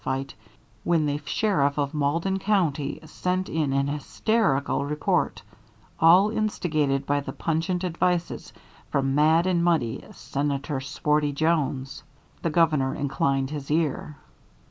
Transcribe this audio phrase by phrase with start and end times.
[0.03, 0.33] fight,
[0.83, 5.39] when the sheriff of Malden County sent in an hysterical report,
[5.99, 8.51] all instigated by the pungent advices
[8.89, 12.01] from mad and muddy Senator Sporty Jones
[12.41, 14.17] the Governor inclined his ear.